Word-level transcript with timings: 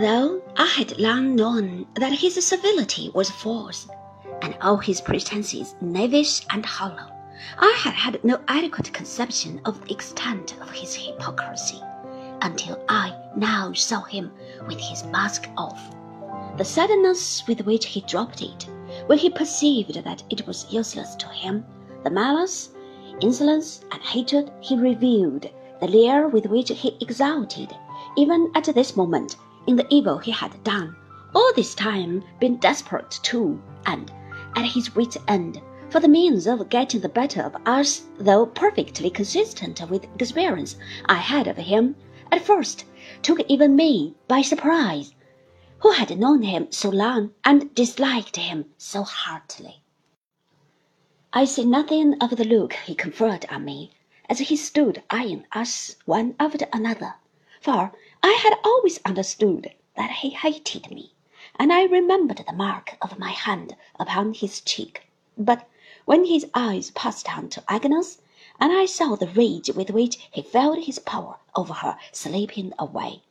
though 0.00 0.40
I 0.56 0.66
had 0.66 0.96
long 1.00 1.34
known 1.34 1.84
that 1.96 2.12
his 2.12 2.34
civility 2.46 3.10
was 3.14 3.30
false, 3.30 3.88
and 4.42 4.56
all 4.62 4.76
his 4.76 5.00
pretences 5.00 5.74
knavish 5.80 6.46
and 6.50 6.64
hollow, 6.64 7.10
I 7.58 7.76
had 7.82 7.94
had 7.94 8.22
no 8.22 8.38
adequate 8.46 8.92
conception 8.92 9.60
of 9.64 9.80
the 9.84 9.92
extent 9.92 10.54
of 10.60 10.70
his 10.70 10.94
hypocrisy, 10.94 11.80
until 12.42 12.78
I 12.88 13.12
now 13.34 13.72
saw 13.72 14.02
him 14.02 14.30
with 14.68 14.78
his 14.78 15.02
mask 15.02 15.48
off. 15.56 15.92
The 16.58 16.64
suddenness 16.64 17.42
with 17.48 17.62
which 17.62 17.86
he 17.86 18.02
dropped 18.02 18.40
it, 18.40 18.68
when 19.06 19.18
he 19.18 19.30
perceived 19.30 19.94
that 20.04 20.22
it 20.30 20.46
was 20.46 20.72
useless 20.72 21.16
to 21.16 21.26
him, 21.26 21.64
the 22.04 22.10
malice, 22.10 22.70
insolence, 23.20 23.80
and 23.90 24.00
hatred 24.00 24.52
he 24.60 24.76
revealed, 24.76 25.50
the 25.80 25.88
leer 25.88 26.28
with 26.28 26.46
which 26.46 26.68
he 26.68 26.96
exulted, 27.00 27.76
even 28.16 28.52
at 28.54 28.66
this 28.66 28.96
moment, 28.96 29.34
in 29.68 29.76
the 29.76 29.86
evil 29.94 30.16
he 30.16 30.30
had 30.30 30.64
done, 30.64 30.96
all 31.34 31.52
this 31.54 31.74
time 31.74 32.24
been 32.40 32.56
desperate 32.56 33.20
too, 33.22 33.62
and 33.84 34.10
at 34.56 34.64
his 34.64 34.94
wit's 34.96 35.18
end 35.28 35.60
for 35.90 36.00
the 36.00 36.08
means 36.08 36.46
of 36.46 36.70
getting 36.70 37.02
the 37.02 37.08
better 37.10 37.42
of 37.42 37.54
us, 37.66 38.06
though 38.18 38.46
perfectly 38.46 39.10
consistent 39.10 39.78
with 39.90 40.06
experience 40.14 40.78
I 41.04 41.16
had 41.16 41.46
of 41.46 41.58
him, 41.58 41.96
at 42.32 42.46
first 42.46 42.86
took 43.20 43.40
even 43.40 43.76
me 43.76 44.14
by 44.26 44.40
surprise, 44.40 45.12
who 45.80 45.90
had 45.90 46.18
known 46.18 46.44
him 46.44 46.72
so 46.72 46.88
long 46.88 47.32
and 47.44 47.74
disliked 47.74 48.36
him 48.36 48.64
so 48.78 49.02
heartily. 49.02 49.82
I 51.34 51.44
see 51.44 51.66
nothing 51.66 52.14
of 52.22 52.30
the 52.38 52.44
look 52.44 52.72
he 52.72 52.94
conferred 52.94 53.44
on 53.50 53.66
me 53.66 53.90
as 54.30 54.38
he 54.38 54.56
stood 54.56 55.02
eyeing 55.10 55.44
us 55.52 55.96
one 56.06 56.36
after 56.40 56.66
another, 56.72 57.16
for 57.60 57.92
I 58.20 58.32
had 58.32 58.58
always 58.64 58.98
understood 59.04 59.72
that 59.94 60.10
he 60.10 60.30
hated 60.30 60.90
me, 60.90 61.12
and 61.54 61.72
I 61.72 61.84
remembered 61.84 62.38
the 62.44 62.52
mark 62.52 62.96
of 63.00 63.16
my 63.16 63.30
hand 63.30 63.76
upon 63.96 64.34
his 64.34 64.60
cheek. 64.60 65.08
But 65.36 65.68
when 66.04 66.24
his 66.24 66.44
eyes 66.52 66.90
passed 66.90 67.30
on 67.38 67.48
to 67.50 67.62
Agnes, 67.68 68.20
and 68.58 68.72
I 68.72 68.86
saw 68.86 69.14
the 69.14 69.28
rage 69.28 69.68
with 69.70 69.90
which 69.90 70.16
he 70.32 70.42
felt 70.42 70.80
his 70.80 70.98
power 70.98 71.38
over 71.54 71.72
her 71.74 71.96
slipping 72.10 72.72
away, 72.76 73.22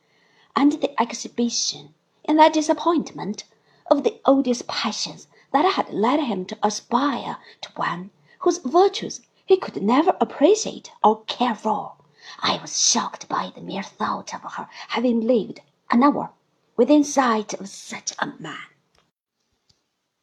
and 0.56 0.72
the 0.80 0.98
exhibition, 1.02 1.94
in 2.24 2.38
that 2.38 2.54
disappointment, 2.54 3.44
of 3.92 4.04
the 4.06 4.22
odious 4.24 4.64
passions 4.70 5.28
that 5.52 5.66
had 5.74 5.94
led 5.94 6.22
him 6.22 6.46
to 6.46 6.58
aspire 6.64 7.40
to 7.60 7.70
one 7.76 8.12
whose 8.40 8.60
virtues 8.60 9.20
he 9.46 9.58
could 9.58 9.84
never 9.84 10.16
appreciate 10.22 10.94
or 11.04 11.24
care 11.26 11.56
for. 11.56 11.96
I 12.42 12.58
was 12.62 12.78
shocked 12.82 13.30
by 13.30 13.54
the 13.56 13.62
mere 13.62 13.84
thought 13.84 14.34
of 14.34 14.42
her 14.42 14.68
having 14.90 15.22
lived 15.22 15.62
an 15.90 16.04
hour 16.04 16.34
within 16.76 17.06
sight 17.06 17.54
of 17.54 17.70
such 17.70 18.12
a 18.20 18.26
man. 18.38 18.68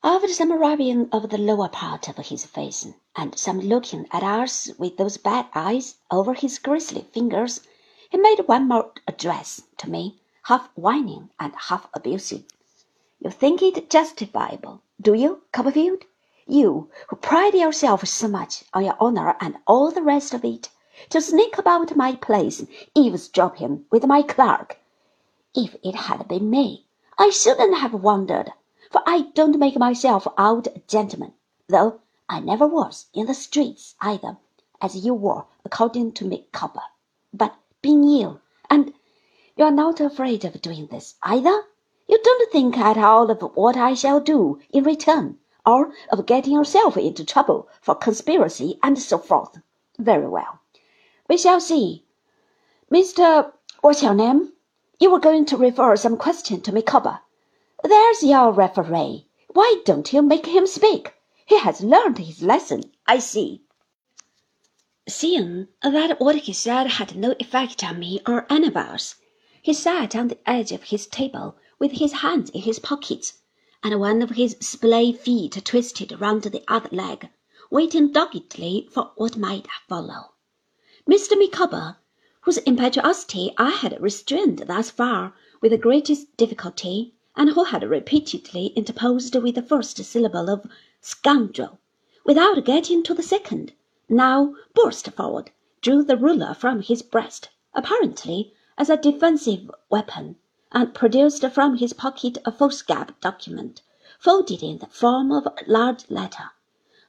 After 0.02 0.28
some 0.28 0.52
rubbing 0.52 1.08
of 1.12 1.30
the 1.30 1.38
lower 1.38 1.70
part 1.70 2.10
of 2.10 2.19
his 2.19 2.44
face, 2.44 2.86
and 3.16 3.38
some 3.38 3.58
looking 3.58 4.06
at 4.10 4.22
us 4.22 4.69
with 4.77 4.98
those 4.98 5.16
bad 5.16 5.47
eyes 5.55 5.97
over 6.10 6.34
his 6.34 6.58
grisly 6.58 7.08
fingers, 7.10 7.62
he 8.10 8.19
made 8.19 8.41
one 8.41 8.69
more 8.69 8.92
address 9.08 9.62
to 9.78 9.88
me, 9.88 10.20
half 10.42 10.69
whining 10.75 11.30
and 11.41 11.55
half 11.56 11.88
abusive. 11.94 12.44
You 13.19 13.30
think 13.30 13.62
it 13.62 13.88
justifiable, 13.88 14.82
do 15.00 15.14
you, 15.14 15.44
Copperfield? 15.52 16.05
You 16.47 16.91
who 17.08 17.16
pride 17.16 17.55
yourself 17.55 18.06
so 18.06 18.28
much 18.28 18.64
on 18.75 18.84
your 18.84 18.97
honor 19.00 19.38
and 19.41 19.56
all 19.66 19.91
the 19.91 20.02
rest 20.02 20.34
of 20.34 20.44
it, 20.44 20.69
to 21.11 21.20
sneak 21.20 21.59
about 21.59 21.97
my 21.97 22.14
place, 22.14 22.64
eavesdropping 22.95 23.84
with 23.91 24.06
my 24.06 24.23
clerk. 24.23 24.78
If 25.55 25.77
it 25.83 25.95
had 25.95 26.28
been 26.28 26.50
me, 26.50 26.87
I 27.19 27.31
shouldn't 27.31 27.78
have 27.78 27.95
wondered, 27.95 28.53
for 28.91 29.03
I 29.06 29.31
don't 29.34 29.59
make 29.59 29.77
myself 29.77 30.27
out 30.39 30.67
a 30.69 30.83
gentleman, 30.87 31.33
though 31.69 32.00
I 32.28 32.41
never 32.41 32.66
was 32.66 33.06
in 33.12 33.27
the 33.27 33.34
streets 33.34 33.94
either, 34.00 34.37
as 34.81 35.04
you 35.04 35.15
were, 35.15 35.44
according 35.65 36.12
to 36.12 36.28
Micawber. 36.28 36.83
But 37.33 37.56
being 37.83 38.04
you, 38.04 38.41
and 38.71 38.94
you're 39.56 39.71
not 39.71 40.00
afraid 40.00 40.44
of 40.44 40.62
doing 40.62 40.87
this 40.87 41.16
either, 41.22 41.65
you 42.06 42.21
don't 42.22 42.53
think 42.53 42.77
at 42.78 42.99
all 42.99 43.31
of 43.31 43.41
what 43.56 43.77
I 43.77 43.94
shall 43.94 44.21
do 44.21 44.60
in 44.71 44.84
return, 44.84 45.38
or 45.66 45.93
of 46.10 46.27
getting 46.27 46.53
yourself 46.53 46.97
into 46.97 47.25
trouble 47.25 47.69
for 47.81 47.94
conspiracy 47.94 48.78
and 48.83 48.99
so 48.99 49.19
forth. 49.19 49.59
Very 49.99 50.28
well. 50.28 50.60
We 51.26 51.38
shall 51.38 51.58
see. 51.58 52.04
Mr. 52.92 53.50
What's 53.80 54.02
your 54.02 54.12
name? 54.12 54.52
You 55.00 55.10
were 55.10 55.18
going 55.18 55.46
to 55.46 55.56
refer 55.56 55.96
some 55.96 56.18
question 56.18 56.60
to 56.60 56.72
Micawber. 56.72 57.20
There's 57.82 58.22
your 58.22 58.52
referee. 58.52 59.26
Why 59.48 59.80
don't 59.86 60.12
you 60.12 60.20
make 60.20 60.44
him 60.44 60.66
speak? 60.66 61.14
He 61.46 61.58
has 61.58 61.80
learned 61.80 62.18
his 62.18 62.42
lesson, 62.42 62.92
I 63.06 63.20
see. 63.20 63.62
Seeing 65.08 65.68
that 65.82 66.20
what 66.20 66.36
he 66.36 66.52
said 66.52 66.88
had 66.88 67.16
no 67.16 67.34
effect 67.41 67.82
on 67.82 67.98
me 67.98 68.20
or 68.26 68.46
us, 68.50 69.14
he 69.62 69.72
sat 69.72 70.14
on 70.14 70.28
the 70.28 70.38
edge 70.46 70.72
of 70.72 70.82
his 70.82 71.06
table 71.06 71.56
with 71.78 71.92
his 71.92 72.12
hands 72.12 72.50
in 72.50 72.60
his 72.60 72.78
pockets, 72.78 73.41
and 73.82 73.98
one 73.98 74.20
of 74.20 74.30
his 74.30 74.58
splay 74.60 75.10
feet 75.12 75.64
twisted 75.64 76.20
round 76.20 76.42
the 76.42 76.62
other 76.68 76.91
leg, 76.92 77.30
waiting 77.70 78.12
doggedly 78.12 78.88
for 78.92 79.12
what 79.16 79.38
might 79.38 79.66
follow. 79.88 80.34
Mr. 81.06 81.37
Micawber, 81.38 81.98
whose 82.41 82.56
impetuosity 82.56 83.53
I 83.59 83.69
had 83.69 84.00
restrained 84.00 84.60
thus 84.66 84.88
far 84.88 85.34
with 85.60 85.70
the 85.72 85.76
greatest 85.76 86.34
difficulty, 86.38 87.12
and 87.37 87.50
who 87.50 87.65
had 87.65 87.82
repeatedly 87.82 88.69
interposed 88.69 89.34
with 89.34 89.54
the 89.56 89.62
first 89.62 89.98
syllable 90.03 90.48
of 90.48 90.65
scoundrel, 91.03 91.78
without 92.25 92.65
getting 92.65 93.03
to 93.03 93.12
the 93.12 93.22
second, 93.22 93.75
now 94.09 94.54
burst 94.72 95.06
forward, 95.10 95.50
drew 95.82 96.03
the 96.03 96.16
ruler 96.16 96.54
from 96.54 96.81
his 96.81 97.03
breast, 97.03 97.50
apparently 97.75 98.54
as 98.78 98.88
a 98.88 98.97
defensive 98.97 99.71
weapon, 99.91 100.36
and 100.72 100.94
produced 100.94 101.47
from 101.48 101.76
his 101.76 101.92
pocket 101.92 102.38
a 102.47 102.50
foolscap 102.50 103.21
document, 103.21 103.82
folded 104.19 104.62
in 104.62 104.78
the 104.78 104.86
form 104.86 105.31
of 105.32 105.44
a 105.44 105.54
large 105.66 106.09
letter. 106.09 106.53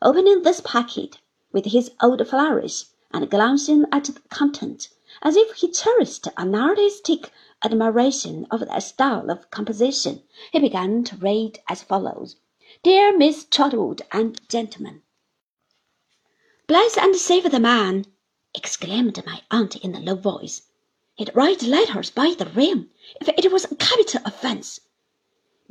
Opening 0.02 0.42
this 0.42 0.60
packet 0.60 1.20
with 1.54 1.68
his 1.68 1.92
old 2.02 2.28
flourish, 2.28 2.88
and 3.16 3.30
glancing 3.32 3.86
at 3.94 4.04
the 4.04 4.20
contents, 4.28 4.90
as 5.22 5.38
if 5.38 5.54
he 5.56 5.72
cherished 5.72 6.28
an 6.36 6.54
artistic 6.54 7.32
admiration 7.64 8.46
of 8.52 8.60
that 8.60 8.84
style 8.84 9.32
of 9.32 9.50
composition, 9.52 10.22
he 10.52 10.60
began 10.60 11.02
to 11.02 11.16
read 11.16 11.58
as 11.70 11.82
follows: 11.82 12.36
"Dear 12.84 13.18
Miss 13.18 13.46
Trotwood 13.46 14.02
and 14.12 14.42
gentlemen." 14.50 15.02
"Bless 16.68 16.98
and 16.98 17.16
save 17.16 17.50
the 17.52 17.60
man!" 17.62 18.04
exclaimed 18.54 19.26
my 19.26 19.42
aunt 19.50 19.78
in 19.78 19.96
a 19.96 20.02
low 20.02 20.16
voice. 20.16 20.64
"He'd 21.16 21.34
write 21.34 21.64
letters 21.64 22.12
by 22.12 22.36
the 22.38 22.48
ream 22.48 22.90
if 23.22 23.30
it 23.30 23.50
was 23.50 23.64
a 23.64 23.76
capital 23.78 24.24
offence." 24.26 24.82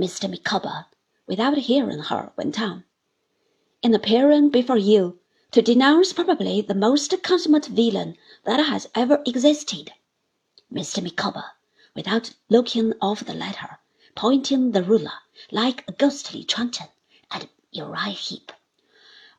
Mr. 0.01 0.31
Micawber, 0.31 0.87
without 1.27 1.59
hearing 1.59 1.99
her, 2.05 2.33
went 2.39 2.59
on: 2.59 2.85
"In 3.83 3.93
appearing 3.95 4.49
before 4.49 4.79
you 4.79 5.21
to 5.55 5.63
denounce 5.63 6.13
probably 6.13 6.61
the 6.61 6.75
most 6.75 7.15
consummate 7.23 7.67
villain 7.67 8.17
that 8.43 8.59
has 8.59 8.89
ever 8.93 9.23
existed. 9.25 9.93
Mr. 10.73 11.01
Micawber, 11.01 11.45
without 11.95 12.33
looking 12.49 12.93
off 13.01 13.25
the 13.25 13.35
letter, 13.35 13.79
pointing 14.17 14.73
the 14.73 14.83
ruler, 14.83 15.13
like 15.53 15.85
a 15.87 15.93
ghostly 15.93 16.43
truncheon, 16.43 16.89
at 17.31 17.49
Uriah 17.71 18.11
Heep. 18.11 18.51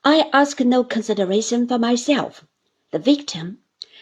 I 0.06 0.30
ask 0.32 0.62
no 0.62 0.86
consideration 0.86 1.68
for 1.68 1.78
myself, 1.78 2.46
the 2.92 3.00
victim, 3.00 3.60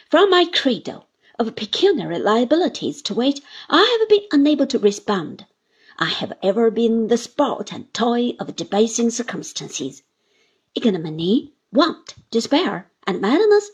from 0.07 0.29
my 0.29 0.45
credo, 0.45 1.07
of 1.39 1.55
pecuniary 1.55 2.19
liabilities 2.19 3.01
to 3.01 3.15
which 3.15 3.41
I 3.71 3.97
have 3.99 4.07
been 4.07 4.27
unable 4.31 4.67
to 4.67 4.77
respond. 4.77 5.47
I 5.97 6.09
have 6.09 6.33
ever 6.43 6.69
been 6.69 7.07
the 7.07 7.17
sport 7.17 7.73
and 7.73 7.91
toy 7.91 8.35
of 8.39 8.55
debasing 8.55 9.09
circumstances. 9.09 10.03
Ignominy 10.75 11.53
want, 11.73 12.13
despair, 12.29 12.91
and 13.07 13.19
madness 13.19 13.71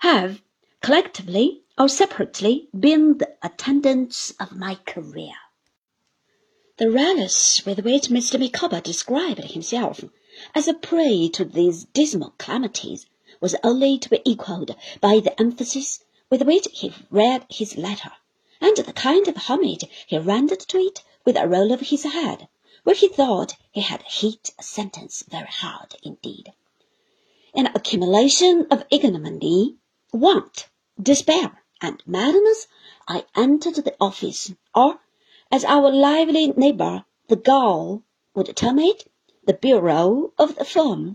have, 0.00 0.42
collectively 0.82 1.62
or 1.78 1.88
separately, 1.88 2.68
been 2.78 3.16
the 3.16 3.36
attendants 3.42 4.34
of 4.38 4.54
my 4.54 4.74
career. 4.84 5.32
The 6.76 6.90
relish 6.90 7.64
with 7.64 7.78
which 7.78 8.08
Mr. 8.08 8.38
Micawber 8.38 8.82
described 8.82 9.42
himself 9.44 10.04
as 10.54 10.68
a 10.68 10.74
prey 10.74 11.30
to 11.30 11.44
these 11.46 11.86
dismal 11.86 12.34
calamities 12.36 13.06
was 13.40 13.56
only 13.64 13.96
to 13.96 14.10
be 14.10 14.20
equalled 14.26 14.76
by 15.00 15.18
the 15.18 15.40
emphasis 15.40 16.04
with 16.28 16.42
which 16.42 16.68
he 16.70 16.92
read 17.10 17.46
his 17.48 17.78
letter, 17.78 18.12
and 18.60 18.76
the 18.76 18.92
kind 18.92 19.26
of 19.26 19.38
homage 19.38 19.84
he 20.06 20.18
rendered 20.18 20.60
to 20.60 20.76
it 20.76 21.02
with 21.24 21.36
a 21.38 21.48
roll 21.48 21.72
of 21.72 21.80
his 21.80 22.02
head, 22.02 22.46
where 22.84 22.94
he 22.94 23.08
thought 23.08 23.54
he 23.70 23.80
had 23.80 24.02
hit 24.02 24.50
a 24.58 24.62
sentence 24.62 25.24
very 25.26 25.48
hard 25.48 25.96
indeed 26.02 26.52
an 27.54 27.66
accumulation 27.74 28.66
of 28.70 28.84
ignominy, 28.90 29.76
want, 30.12 30.68
despair, 31.02 31.64
and 31.80 32.02
madness, 32.06 32.66
I 33.06 33.24
entered 33.34 33.76
the 33.76 33.96
office, 34.00 34.52
or, 34.74 35.00
as 35.50 35.64
our 35.64 35.90
lively 35.90 36.48
neighbor, 36.48 37.04
the 37.28 37.36
Gaul, 37.36 38.02
would 38.34 38.54
term 38.54 38.78
it, 38.78 39.10
the 39.44 39.54
bureau 39.54 40.32
of 40.38 40.56
the 40.56 40.64
firm, 40.64 41.14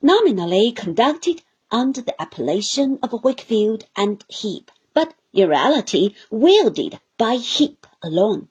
nominally 0.00 0.70
conducted 0.70 1.42
under 1.70 2.00
the 2.00 2.20
appellation 2.22 2.98
of 3.02 3.10
Wickfield 3.24 3.86
and 3.96 4.24
Heep, 4.28 4.70
but 4.94 5.14
in 5.32 5.48
reality 5.48 6.14
wielded 6.30 7.00
by 7.18 7.36
Heep 7.36 7.86
alone. 8.02 8.48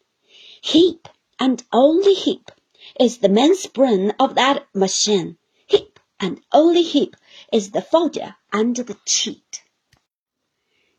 Heep, 0.61 1.07
and 1.39 1.63
only 1.71 2.13
Heep, 2.13 2.51
is 2.99 3.19
the 3.19 3.29
mainspring 3.29 4.11
of 4.19 4.35
that 4.35 4.67
machine. 4.73 5.37
And 6.19 6.41
only 6.53 6.81
Heep 6.81 7.15
is 7.51 7.71
the 7.71 7.81
folder 7.81 8.35
and 8.53 8.75
the 8.75 8.97
cheat. 9.05 9.63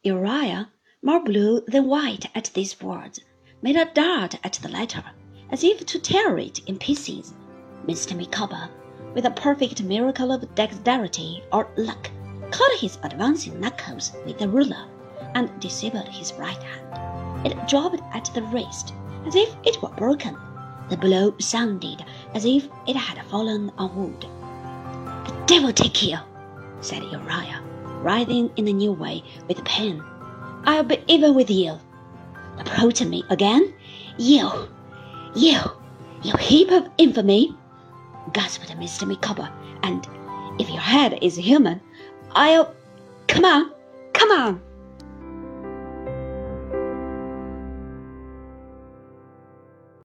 Uriah, 0.02 0.70
more 1.02 1.24
blue 1.24 1.62
than 1.66 1.86
white 1.86 2.26
at 2.34 2.50
these 2.54 2.80
words, 2.80 3.20
made 3.62 3.76
a 3.76 3.86
dart 3.86 4.34
at 4.44 4.54
the 4.54 4.68
letter, 4.68 5.04
as 5.50 5.64
if 5.64 5.86
to 5.86 5.98
tear 5.98 6.38
it 6.38 6.58
in 6.66 6.78
pieces. 6.78 7.32
Mr. 7.86 8.16
Micawber, 8.16 8.68
with 9.14 9.24
a 9.24 9.30
perfect 9.30 9.82
miracle 9.82 10.32
of 10.32 10.54
dexterity 10.54 11.42
or 11.50 11.72
luck, 11.76 12.10
caught 12.50 12.78
his 12.78 12.98
advancing 13.02 13.58
knuckles 13.58 14.12
with 14.26 14.38
the 14.38 14.48
ruler, 14.48 14.86
and 15.34 15.48
disabled 15.60 16.08
his 16.08 16.34
right 16.34 16.62
hand. 16.62 17.46
It 17.46 17.68
dropped 17.68 18.02
at 18.14 18.26
the 18.34 18.42
wrist, 18.42 18.92
as 19.24 19.34
if 19.34 19.56
it 19.64 19.80
were 19.80 19.88
broken. 19.90 20.36
The 20.90 20.96
blow 20.96 21.34
sounded 21.38 22.04
as 22.34 22.44
if 22.44 22.68
it 22.86 22.96
had 22.96 23.24
fallen 23.26 23.72
on 23.78 23.96
wood. 23.96 24.26
Devil 25.46 25.72
take 25.72 26.02
you, 26.02 26.18
said 26.80 27.02
Uriah, 27.04 27.62
writhing 28.02 28.50
in 28.56 28.68
a 28.68 28.72
new 28.72 28.92
way 28.92 29.22
with 29.48 29.64
pain. 29.64 30.02
I'll 30.64 30.82
be 30.82 30.98
even 31.06 31.34
with 31.34 31.50
you. 31.50 31.78
Approach 32.58 33.02
me 33.02 33.22
again? 33.30 33.72
You, 34.18 34.50
you, 35.34 35.58
you 36.22 36.36
Heep 36.36 36.70
of 36.70 36.88
infamy! 36.98 37.54
gasped 38.32 38.68
Mr. 38.76 39.06
Micawber, 39.06 39.50
and 39.82 40.06
if 40.58 40.68
your 40.68 40.80
head 40.80 41.18
is 41.22 41.36
human, 41.36 41.80
I'll. 42.32 42.74
Come 43.28 43.44
on, 43.44 43.70
come 44.12 44.30
on! 44.30 44.62